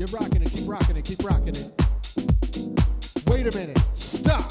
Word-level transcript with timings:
You're 0.00 0.18
rocking 0.18 0.40
it, 0.40 0.50
keep 0.50 0.66
rocking 0.66 0.96
it, 0.96 1.04
keep 1.04 1.22
rocking 1.22 1.48
it. 1.54 1.72
Wait 3.28 3.46
a 3.46 3.54
minute, 3.54 3.78
stop. 3.92 4.50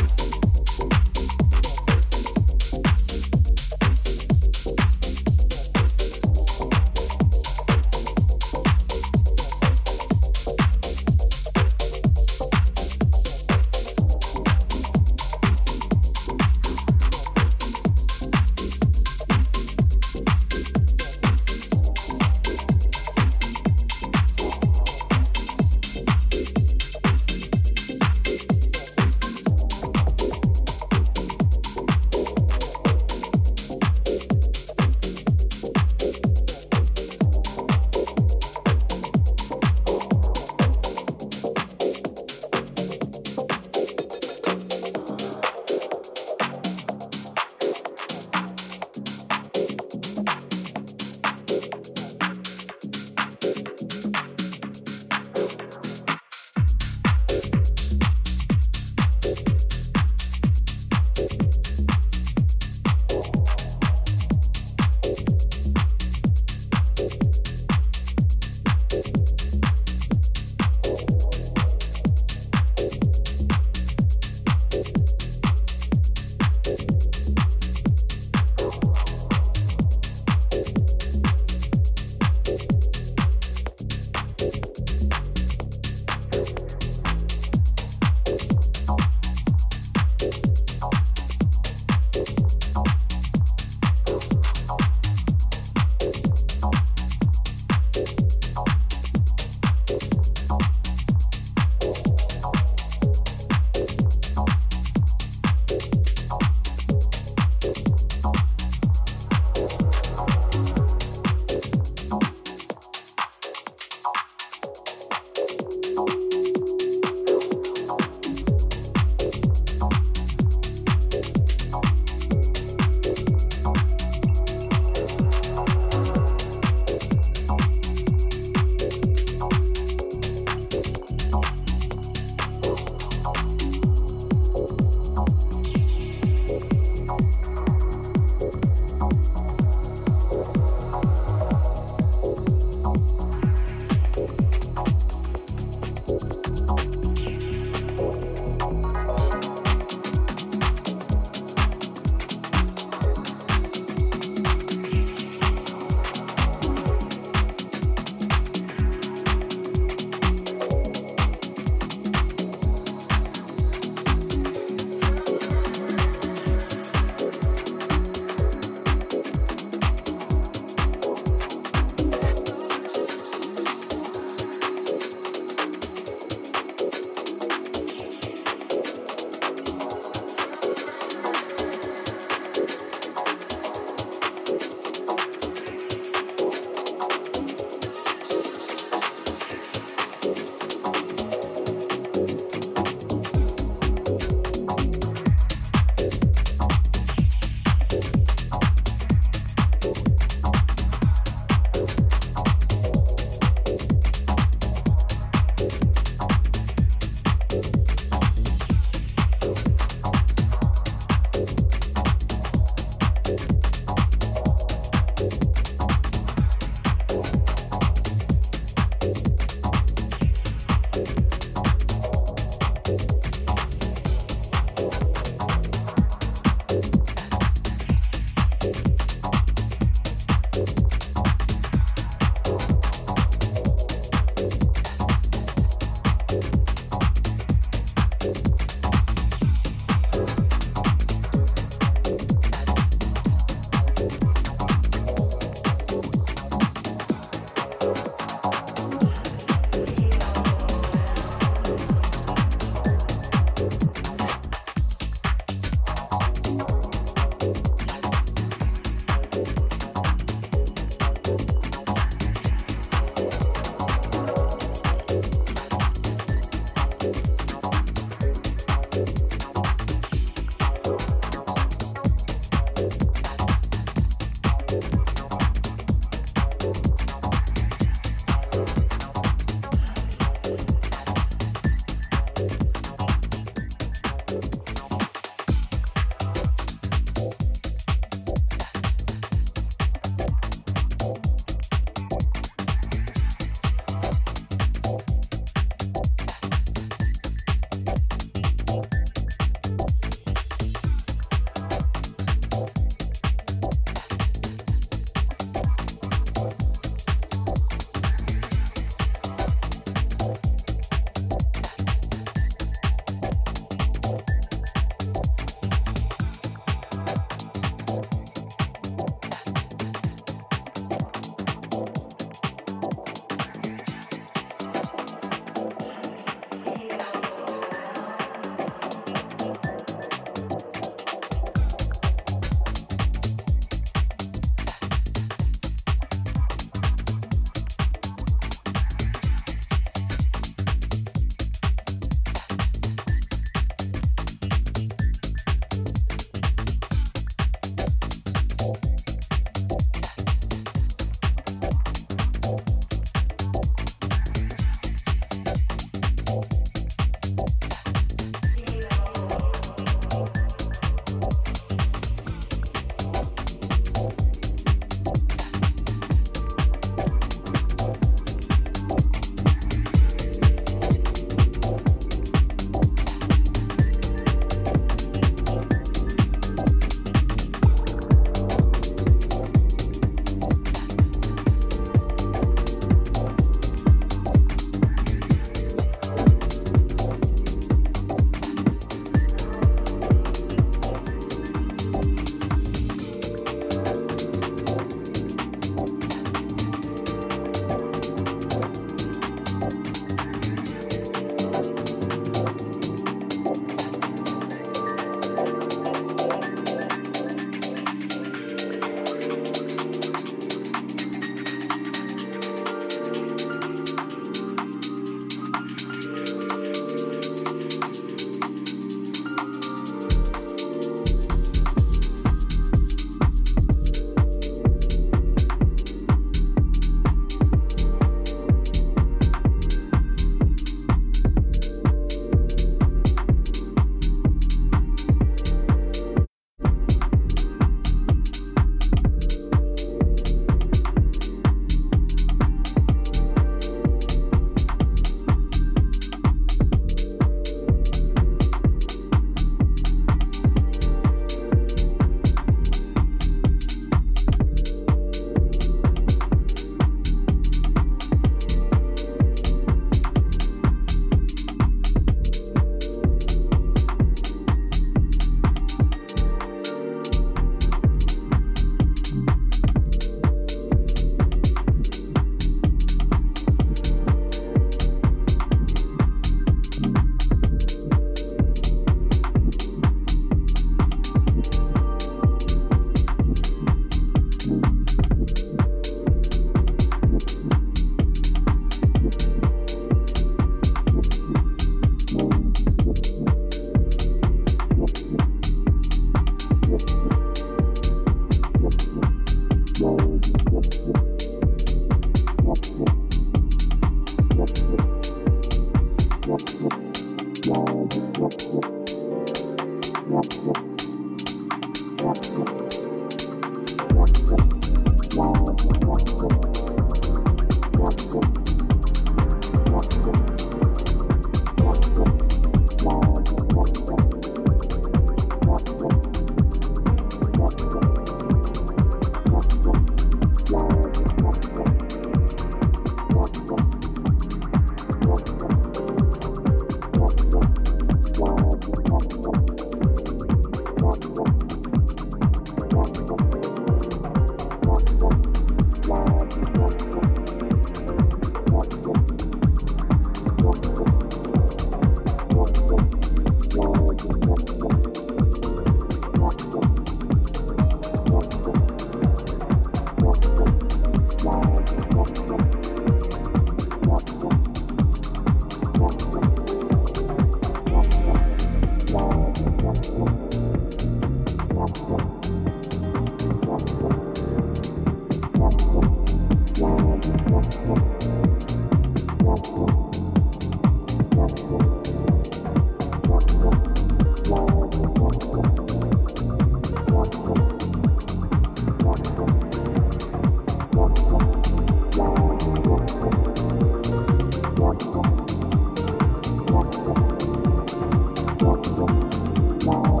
Bye. 599.63 600.00